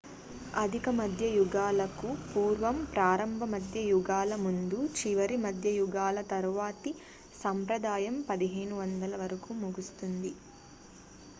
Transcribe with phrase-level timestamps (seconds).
[0.53, 6.93] అధిక మధ్య యుగాలకు పూర్వం ప్రారంభ మధ్య యుగాల ముందు చివరి మధ్య యుగాల తరువాతి
[7.41, 10.33] సంప్రదాయం 1500 వరకు ముగుస్తుంది